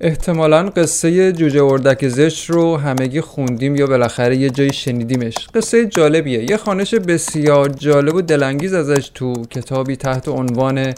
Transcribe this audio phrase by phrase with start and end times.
[0.00, 5.34] احتمالا قصه جوجه اردک زشت رو همگی خوندیم یا بالاخره یه جایی شنیدیمش.
[5.54, 6.50] قصه جالبیه.
[6.50, 10.94] یه خانش بسیار جالب و دلانگیز ازش تو کتابی تحت عنوان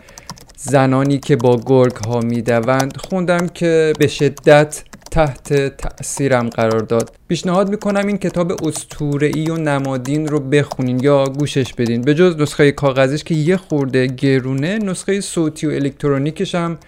[0.56, 7.10] زنانی که با گرگ ها می‌دوند خوندم که به شدت تحت تأثیرم قرار داد.
[7.28, 8.52] پیشنهاد می‌کنم این کتاب
[9.20, 12.02] ای و نمادین رو بخونین یا گوشش بدین.
[12.02, 16.78] به جز نسخه کاغذیش که یه خورده گرونه نسخه صوتی و الکترونیکش هم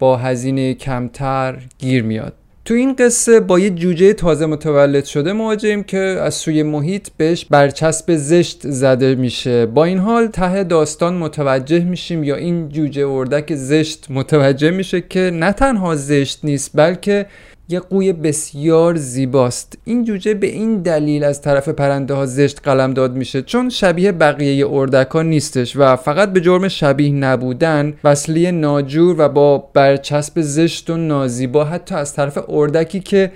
[0.00, 2.32] با هزینه کمتر گیر میاد.
[2.64, 7.44] تو این قصه با یه جوجه تازه متولد شده مواجهیم که از سوی محیط بهش
[7.44, 9.66] برچسب زشت زده میشه.
[9.66, 15.30] با این حال ته داستان متوجه میشیم یا این جوجه اردک زشت متوجه میشه که
[15.34, 17.26] نه تنها زشت نیست بلکه
[17.68, 19.78] یه قوی بسیار زیباست.
[19.84, 24.12] این جوجه به این دلیل از طرف پرنده ها زشت قلم داد میشه چون شبیه
[24.12, 30.90] بقیه اردکا نیستش و فقط به جرم شبیه نبودن وصلی ناجور و با برچسب زشت
[30.90, 33.32] و نازیبا حتی از طرف اردکی که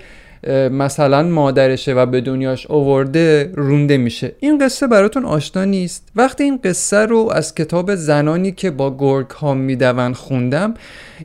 [0.71, 4.35] مثلا مادرشه و به دنیاش اوورده رونده میشه.
[4.39, 6.09] این قصه براتون آشنا نیست.
[6.15, 10.73] وقتی این قصه رو از کتاب زنانی که با گرگ ها میدون خوندم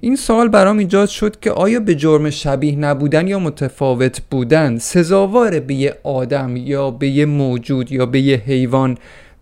[0.01, 5.61] این سوال برام ایجاد شد که آیا به جرم شبیه نبودن یا متفاوت بودن سزاوار
[5.61, 8.99] به یه آدم یا به یه موجود یا به یه حیوان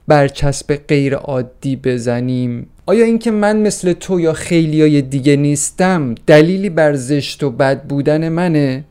[0.09, 6.95] برچسب غیر عادی بزنیم؟ آیا اینکه من مثل تو یا خیلیای دیگه نیستم دلیلی بر
[6.95, 8.85] زشت و بد بودن منه؟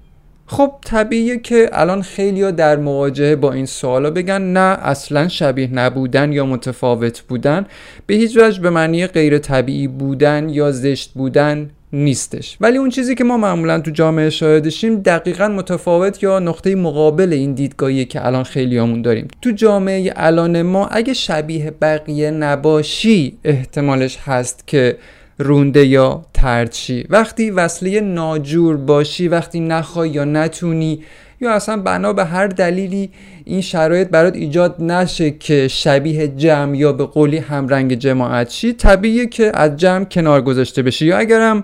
[0.54, 6.32] خب طبیعیه که الان خیلی در مواجهه با این سوالا بگن نه اصلا شبیه نبودن
[6.32, 7.66] یا متفاوت بودن.
[8.06, 12.58] به هیچ وجه به معنی غیر طبیعی بودن یا زشت بودن نیستش.
[12.62, 17.54] ولی اون چیزی که ما معمولا تو جامعه شاهدشیم دقیقا متفاوت یا نقطه مقابل این
[17.54, 19.28] دیدگاهی که الان خیلیامون داریم.
[19.42, 24.98] تو جامعه الان ما اگه شبیه بقیه نباشی احتمالش هست که
[25.38, 27.06] رونده یا ترچی.
[27.10, 31.04] وقتی وصله ناجور باشی وقتی نخوای یا نتونی
[31.42, 33.10] یا اصلا بنا به هر دلیلی
[33.46, 39.26] این شرایط برات ایجاد نشه که شبیه جمع یا به قولی همرنگ جماعت شی طبیعیه
[39.26, 41.06] که از جمع کنار گذاشته بشی.
[41.06, 41.64] یا اگرم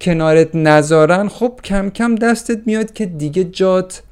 [0.00, 4.02] کنارت نذارن خب کم کم دستت میاد که دیگه جات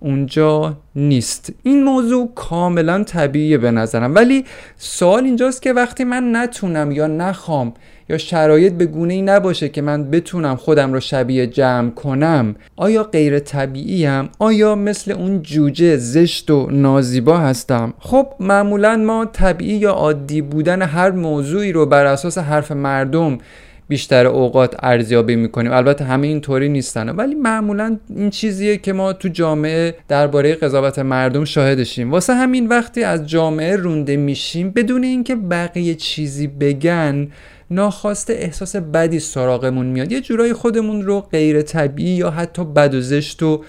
[0.00, 1.52] اونجا نیست.
[1.62, 4.14] این موضوع کاملا طبیعیه به نظرم.
[4.14, 4.44] ولی
[4.76, 7.74] سوال اینجاست که وقتی من نتونم یا نخوام
[8.08, 13.02] یا شرایط به گونه ای نباشه که من بتونم خودم رو شبیه جمع کنم آیا
[13.02, 19.76] غیر طبیعی هم؟ آیا مثل اون جوجه زشت و نازیبا هستم؟ خب معمولا ما طبیعی
[19.76, 23.38] یا عادی بودن هر موضوعی رو بر اساس حرف مردم
[23.88, 25.72] بیشتر اوقات ارزیابی می‌کنیم.
[25.72, 27.08] البته همه اینطوری نیستن.
[27.08, 32.10] ولی معمولا این چیزیه که ما تو جامعه درباره قضاوت مردم شاهدشیم.
[32.10, 37.28] واسه همین وقتی از جامعه رونده میشیم بدون اینکه بقیه چیزی بگن
[37.70, 40.12] ناخواسته احساس بدی سراغمون میاد.
[40.12, 43.64] یه جورایی خودمون رو غیر طبیعی یا حتی بد و زشت و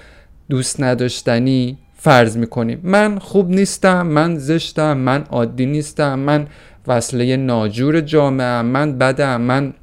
[0.49, 2.79] دوست نداشتنی فرض می‌کنیم.
[2.83, 6.47] من خوب نیستم من زشتم من عادی نیستم من
[6.87, 9.73] وصله ناجور جامعه من بدم من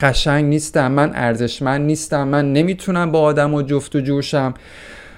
[0.00, 4.54] قشنگ نیستم من ارزشمند نیستم من نمی‌تونم با آدم و جفت و جوشم.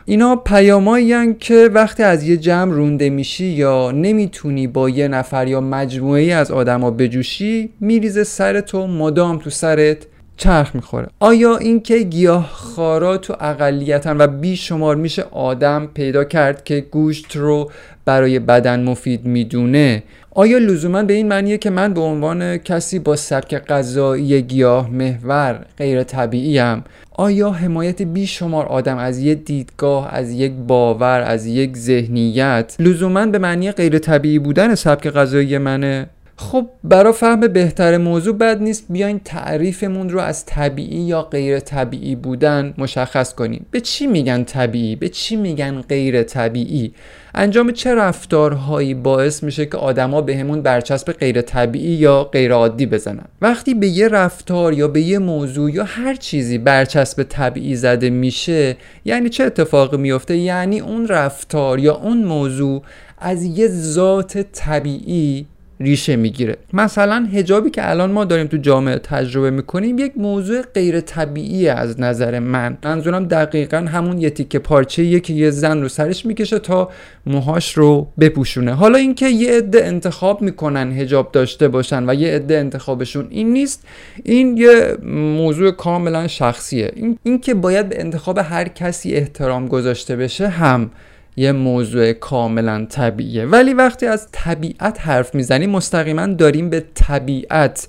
[0.05, 5.61] اینا پیامایی که وقتی از یه جمع رونده میشی یا نمی‌تونی با یه نفر یا
[5.61, 10.07] مجموعه از آدما بجوشی میریزه سرت و مدام تو سرت.
[10.37, 11.09] چرخ می‌خوره.
[11.21, 17.71] آیا اینکه گیاه خارا تو اقلیتن و بیشمار میشه آدم پیدا کرد که گوشت رو
[18.05, 20.03] برای بدن مفید می‌دونه؟
[20.35, 25.67] آیا لزوما به این معنیه که من به عنوان کسی با سبک غذایی گیاه محور
[25.79, 31.77] غیر طبیعی هم آیا حمایت بیشمار آدم از یک دیدگاه از یک باور از یک
[31.77, 36.09] ذهنیت لزوما به معنی غیر طبیعی بودن سبک غذایی منه؟
[36.43, 42.17] خب برای فهم بهتر موضوع بد نیست بیاین تعریفمون رو از طبیعی یا غیر طبیعی
[42.17, 43.67] بودن مشخص کنیم.
[43.71, 46.95] به چی میگن طبیعی؟ به چی میگن غیر طبیعی؟
[47.35, 53.25] انجام چه رفتارهایی باعث میشه که آدما بهمون برچسب غیر طبیعی یا غیر عادی بزنن؟
[53.43, 58.77] وقتی به یه رفتار یا به یه موضوع یا هر چیزی برچسب طبیعی زده میشه
[59.05, 62.83] یعنی چه اتفاقی میفته؟ یعنی اون رفتار یا اون موضوع
[63.19, 65.47] از یه ذات طبیعی
[65.83, 66.57] ریشه می‌گیره.
[66.73, 72.01] مثلا هجابی که الان ما داریم تو جامعه تجربه می‌کنیم یک موضوع غیر طبیعی از
[72.01, 72.79] نظر من.
[72.85, 76.91] منظورم دقیقا همون یه تیکه پارچه که یه زن رو سرش می‌کشه تا
[77.27, 78.75] موهاش رو بپوشونه.
[78.75, 83.87] حالا اینکه یه عده انتخاب می‌کنن هجاب داشته باشن و یه عده انتخابشون این نیست
[84.25, 86.93] این یه موضوع کاملا شخصیه.
[86.97, 90.91] این اینکه باید به انتخاب هر کسی احترام گذاشته بشه هم.
[91.37, 93.45] یه موضوع کاملا طبیعیه.
[93.45, 97.89] ولی وقتی از طبیعت حرف می‌زنیم مستقیما داریم به طبیعت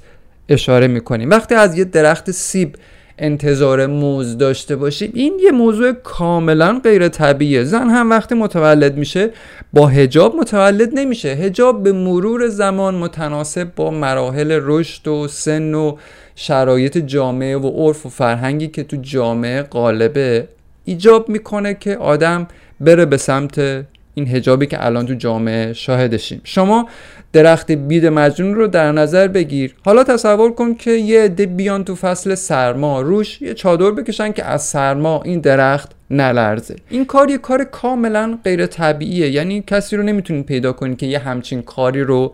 [0.49, 1.29] اشاره می‌کنیم.
[1.29, 2.75] وقتی از یه درخت سیب
[3.19, 7.63] انتظار موز داشته باشیم این یه موضوع کاملا غیر طبیعیه.
[7.63, 9.29] زن هم وقتی متولد میشه
[9.73, 11.29] با هجاب متولد نمیشه.
[11.29, 15.97] هجاب به مرور زمان متناسب با مراحل رشد و سن و
[16.35, 20.47] شرایط جامعه و عرف و فرهنگی که تو جامعه غالبه
[20.85, 22.47] ایجاب می‌کنه که آدم
[22.79, 23.85] بره به سمت
[24.15, 26.41] این هجابی که الان تو جامعه شاهدشیم.
[26.43, 26.89] شما
[27.33, 29.75] درخت بید مجنون رو در نظر بگیر.
[29.85, 34.45] حالا تصور کن که یه عده بیان تو فصل سرما روش یه چادر بکشن که
[34.45, 36.75] از سرما این درخت نلرزه.
[36.89, 39.29] این کار یه کار کاملا غیر طبیعیه.
[39.29, 42.33] یعنی کسی رو نمی‌تونید پیدا کنید که یه همچین کاری رو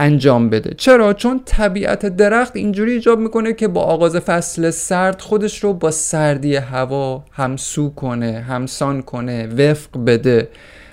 [0.00, 0.74] انجام بده.
[0.74, 5.90] چرا؟ چون طبیعت درخت اینجوری ایجاب می‌کنه که با آغاز فصل سرد خودش رو با
[5.90, 10.48] سردی هوا همسو کنه همسان کنه وفق بده.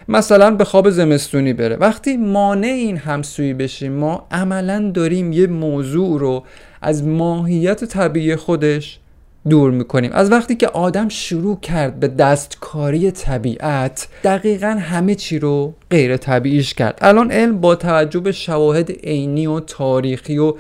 [0.08, 1.76] مثلا به خواب زمستونی بره.
[1.76, 6.44] وقتی مانع این همسویی بشیم ما عملا داریم یه موضوع رو
[6.82, 9.00] از ماهیت طبیعی خودش
[9.50, 10.12] دور می‌کنیم.
[10.14, 16.74] از وقتی که آدم شروع کرد به دستکاری طبیعت دقیقا همه چی رو غیر طبیعیش
[16.74, 16.98] کرد.
[17.02, 20.54] الان علم با توجه به شواهد عینی و تاریخی و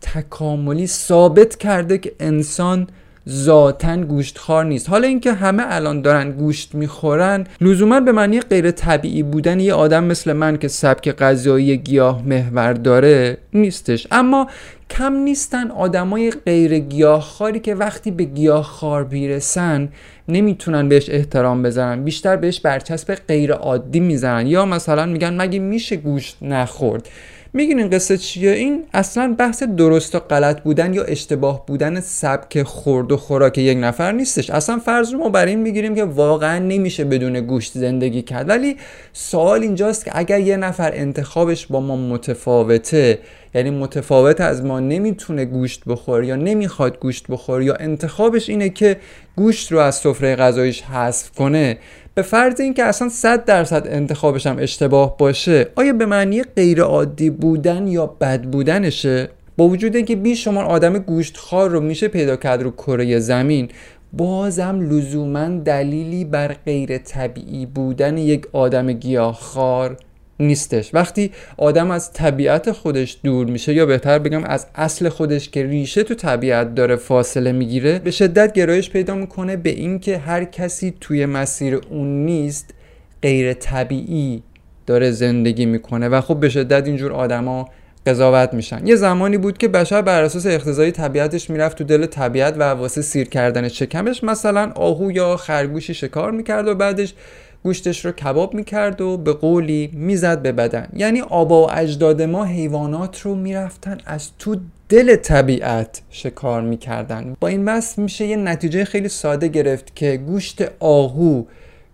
[0.00, 2.86] تکاملی ثابت کرده که انسان
[3.28, 4.88] ذاتا گوشتخوار نیست.
[4.88, 10.04] حالا اینکه همه الان دارن گوشت می‌خورن لزوما به معنی غیر طبیعی بودن یه آدم
[10.04, 14.06] مثل من که سبک غذایی گیاه محور داره نیستش.
[14.10, 14.46] اما
[14.90, 19.88] کم نیستن آدمای غیر گیاهخواری که وقتی به گیاهخوار بیرسن
[20.28, 24.46] نمی‌تونن بهش احترام بذارن بیشتر بهش برچسب غیر عادی می‌زنن.
[24.46, 27.08] یا مثلا میگن مگه میشه گوشت نخورد؟
[27.52, 32.62] میگین این قصه چیه؟ این اصلا بحث درست و غلط بودن یا اشتباه بودن سبک
[32.62, 34.50] خورد و خوراک یک نفر نیستش.
[34.50, 38.48] اصلا فرض رو ما بر این می‌گیریم که واقعا نمیشه بدون گوشت زندگی کرد.
[38.48, 38.76] ولی
[39.12, 43.18] سوال اینجاست که اگر یه نفر انتخابش با ما متفاوته
[43.54, 48.96] یعنی متفاوت از ما نمی‌تونه گوشت بخوره یا نمی‌خواد گوشت بخوره یا انتخابش اینه که
[49.36, 51.78] گوشت رو از سفره غذایش حذف کنه
[52.14, 57.30] به فرض اینکه اصلا 100 درصد انتخابش هم اشتباه باشه آیا به معنی غیر عادی
[57.30, 62.70] بودن یا بد بودنشه؟ با وجود اینکه بیشمار آدم گوشتخوار رو میشه پیدا کرد رو
[62.70, 63.68] کره زمین
[64.12, 69.96] بازم لزوما دلیلی بر غیر طبیعی بودن یک آدم گیاهخوار
[70.40, 70.94] نیستش.
[70.94, 76.02] وقتی آدم از طبیعت خودش دور میشه یا بهتر بگم از اصل خودش که ریشه
[76.02, 81.26] تو طبیعت داره فاصله می‌گیره به شدت گرایش پیدا می‌کنه به اینکه هر کسی توی
[81.26, 82.74] مسیر اون نیست
[83.22, 84.42] غیر طبیعی
[84.86, 87.68] داره زندگی می‌کنه و خب به شدت اینجور آدما
[88.06, 88.86] قضاوت میشن.
[88.86, 93.02] یه زمانی بود که بشر بر اساس اقتضای طبیعتش می‌رفت تو دل طبیعت و واسه
[93.02, 97.14] سیر کردن شکمش مثلا آهو یا خرگوشی شکار می‌کرد و بعدش
[97.62, 100.88] گوشتش رو کباب می‌کرد و به قولی می‌زد به بدن.
[100.96, 104.56] یعنی آبا و اجداد ما حیوانات رو می‌رفتن از تو
[104.88, 107.36] دل طبیعت شکار می‌کردن.
[107.40, 111.44] با این بس میشه یه نتیجه خیلی ساده گرفت که گوشت آهو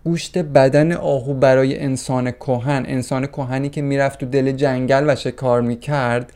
[0.03, 5.61] گوشت بدن آهو برای انسان کهن انسان کهنی که می‌رفت تو دل جنگل و شکار
[5.61, 6.33] می‌کرد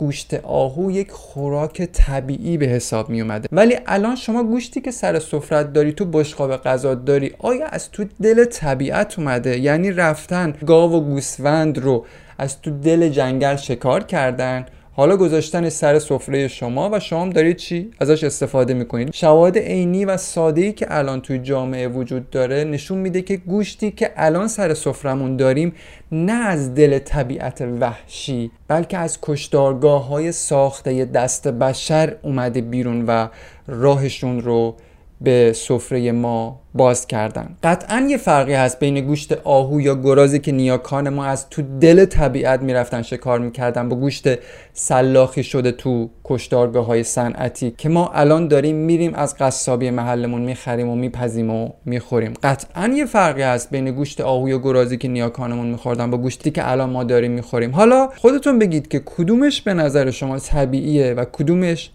[0.00, 5.18] گوشت آهو یک خوراک طبیعی به حساب می اومده ولی الان شما گوشتی که سر
[5.18, 10.92] سفرت داری تو بشقاب غذا داری آیا از تو دل طبیعت اومده؟ یعنی رفتن گاو
[10.92, 12.06] و گوسفند رو
[12.38, 14.66] از تو دل جنگل شکار کردن؟
[15.00, 20.16] حالا گذاشتن سر سفره شما و شما دارید چی ازش استفاده می‌کنید؟ شواهد عینی و
[20.16, 24.74] ساده ای که الان توی جامعه وجود داره نشون میده که گوشتی که الان سر
[24.74, 25.72] سفرمون داریم
[26.12, 33.28] نه از دل طبیعت وحشی بلکه از کشتارگاه های ساخته دست بشر اومده بیرون و
[33.66, 34.76] راهشون رو
[35.20, 37.56] به سفره ما باز کردن.
[37.62, 42.04] قطعا یه فرقی هست بین گوشت آهو یا گرازی که نیاکان ما از تو دل
[42.04, 44.28] طبیعت می‌رفتن شکار می‌کردن با گوشت
[44.72, 50.88] سلاخی شده تو کشتارگاه های صنعتی که ما الان داریم میریم از قصابی محلمون می‌خریم
[50.88, 52.34] و میپزیم و می‌خوریم.
[52.42, 56.70] قطعا یه فرقی هست بین گوشت آهو یا گرازی که نیاکانمون میخوردن با گوشتی که
[56.70, 57.70] الان ما داریم می‌خوریم.
[57.70, 61.90] حالا خودتون بگید که کدومش به نظر شما طبیعیه و کدومش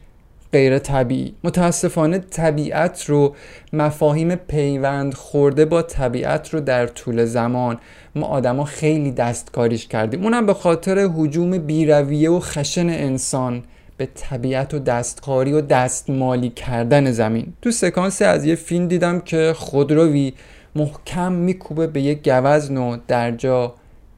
[0.55, 1.35] غیر طبیعی.
[1.43, 3.35] متاسفانه طبیعت رو
[3.73, 7.77] مفاهیم پیوند خورده با طبیعت رو در طول زمان.
[8.15, 10.23] ما آدما خیلی دستکاریش کردیم.
[10.23, 13.63] اونم به خاطر حجوم بیرویه و خشن انسان.
[13.97, 17.53] به طبیعت و دستکاری و دستمالی کردن زمین.
[17.61, 20.33] تو سکانس از یه فیلم دیدم که خودروی
[20.75, 23.73] محکم میکوبه به یک گوزن و در جا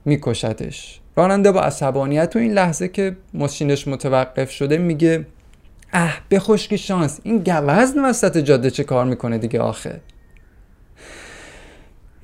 [0.06, 5.25] میکشدش راننده با عصبانیت و این لحظه که ماشینش متوقف شده میگه
[5.94, 7.20] اه به خشکی شانس.
[7.24, 10.00] این گوزن وسط جاده چه کار می‌کنه دیگه آخه؟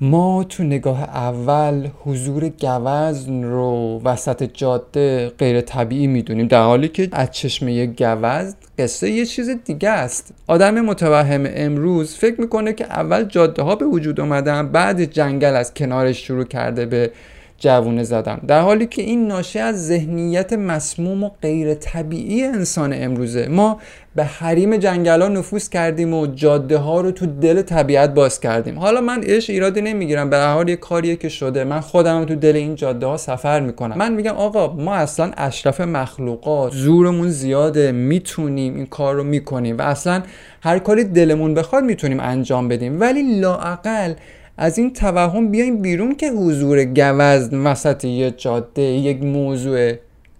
[0.00, 7.08] ما تو نگاه اول حضور گوزن رو وسط جاده غیر طبیعی می‌دونیم در حالی که
[7.12, 10.34] از چشمه گوزن قصه یه چیز دیگه است.
[10.46, 15.74] آدم متوهم امروز فکر می‌کنه که اول جاده ها به وجود اومدن بعد جنگل از
[15.74, 17.10] کنارش شروع کرده به
[17.58, 18.40] جوونه زدن.
[18.46, 23.48] در حالی که این ناشی از ذهنیت مسموم و غیر طبیعی انسان امروزه.
[23.48, 23.80] ما
[24.16, 28.78] به حریم جنگل ها نفوذ کردیم و جاده ها رو تو دل طبیعت باز کردیم.
[28.78, 31.64] حالا من ایش ایرادی نمی‌گیرم به حال یه کاریه که شده.
[31.64, 33.98] من خودم تو دل این جاده ها سفر می‌کنم.
[33.98, 39.82] من میگم آقا ما اصلا اشرف مخلوقات زورمون زیاده می‌تونیم این کار رو می‌کنیم و
[39.82, 40.22] اصلا
[40.62, 43.00] هر کاری دلمون بخواد می‌تونیم انجام بدیم.
[43.00, 44.14] ولی لاعقل
[44.56, 49.92] از این توهم بیایم بیرون که حضور گوزن وسط یه جاده یک موضوع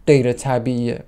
[0.07, 1.01] غیر طبیعیه.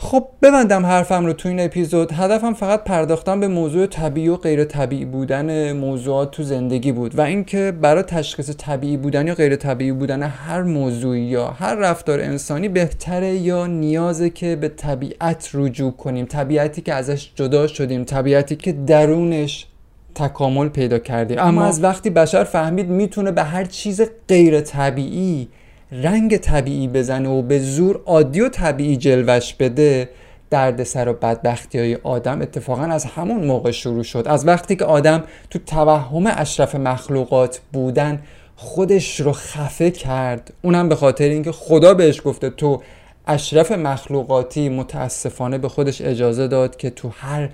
[0.00, 2.12] خب ببندم حرفم رو تو این اپیزود.
[2.12, 7.20] هدفم فقط پرداختن به موضوع طبیعی و غیر طبیعی بودن موضوعات تو زندگی بود و
[7.20, 12.68] اینکه برای تشخیص طبیعی بودن یا غیر طبیعی بودن هر موضوعی یا هر رفتار انسانی
[12.68, 16.26] بهتره یا نیازه که به طبیعت رجوع کنیم.
[16.26, 19.66] طبیعتی که ازش جدا شدیم طبیعتی که درونش
[20.14, 25.48] تکامل پیدا کردیم اما از وقتی بشر فهمید می‌تونه به هر چیز غیر طبیعی
[25.92, 30.08] رنگ طبیعی بزنه و به زور عادی و طبیعی جلوش بده
[30.50, 34.24] دردسر و بدبختی های آدم اتفاقا از همون موقع شروع شد.
[34.26, 38.22] از وقتی که آدم تو توهم اشرف مخلوقات بودن
[38.56, 40.52] خودش رو خفه کرد.
[40.62, 42.82] اونم به خاطر اینکه خدا بهش گفته تو
[43.26, 47.50] اشرف مخلوقاتی متاسفانه به خودش اجازه داد که تو هر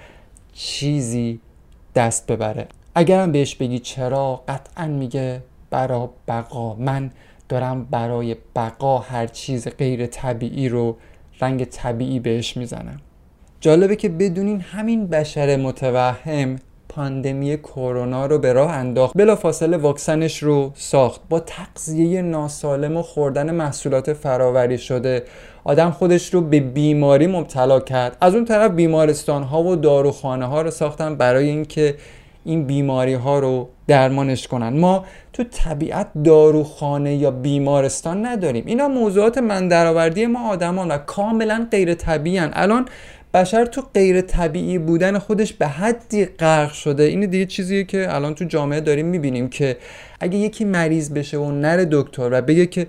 [0.52, 1.40] چیزی
[1.94, 2.66] دست ببره.
[2.94, 6.74] اگرم بهش بگی چرا قطعا میگه برا بقا.
[6.74, 7.10] من
[7.48, 10.96] دارم برای بقا هر چیز غیر طبیعی رو
[11.40, 13.00] رنگ طبیعی بهش می‌زنم.
[13.60, 16.56] جالبه که بدونین همین بشر متوهم
[16.96, 19.16] پاندمی کرونا رو به راه انداخت.
[19.16, 21.20] بلا فاصله واکسنش رو ساخت.
[21.28, 25.22] با تغذیه ناسالم و خوردن محصولات فراوری شده
[25.64, 28.16] آدم خودش رو به بیماری مبتلا کرد.
[28.20, 31.94] از اون طرف بیمارستان ها و داروخانه ها رو ساختن برای اینکه
[32.44, 34.80] این بیماری ها رو درمانش کنن.
[34.80, 38.64] ما تو طبیعت داروخانه یا بیمارستان نداریم.
[38.66, 42.86] اینا موضوعات من درآوردی ما آدمان و کاملا غیر طبیعی الان
[43.34, 47.02] بشر تو غیر طبیعی بودن خودش به حدی غرق شده.
[47.02, 49.76] این دیگه چیزیه که الان تو جامعه داریم می‌بینیم که
[50.20, 52.86] اگه یکی مریض بشه و نره دکتر و بگه که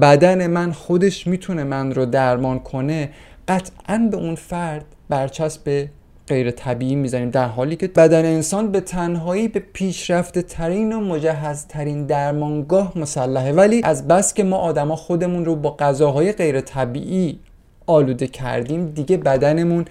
[0.00, 3.10] بدن من خودش می‌تونه من رو درمان کنه
[3.48, 5.86] قطعا به اون فرد برچسب
[6.26, 7.30] غیر طبیعی می‌زنیم.
[7.30, 13.52] در حالی که بدن انسان به تنهایی به پیشرفته ترین و مجهز ترین درمانگاه مسلحه.
[13.52, 17.38] ولی از بس که ما آدما خودمون رو با غذاهای غیر طبیعی
[17.86, 19.84] آلوده کردیم دیگه بدنمون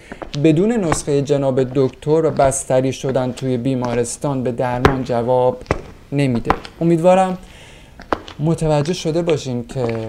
[0.44, 5.62] بدون نسخه جناب دکتر و بستری شدن توی بیمارستان به درمان جواب
[6.12, 6.52] نمیده.
[6.80, 7.38] امیدوارم
[8.38, 10.08] متوجه شده باشین که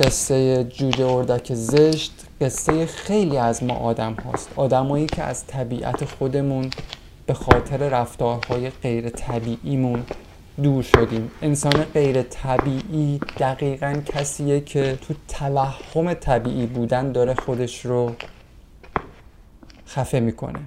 [0.00, 4.48] قصه جوجه اردک زشت قصه خیلی از ما آدم هاست.
[4.56, 6.70] آدمایی که از طبیعت خودمون
[7.26, 10.02] به خاطر رفتارهای غیر طبیعیمون
[10.62, 11.30] دور شدیم.
[11.42, 18.12] انسان غیر طبیعی دقیقا کسیه که تو توهم طبیعی بودن داره خودش رو
[19.88, 20.58] خفه می‌کنه.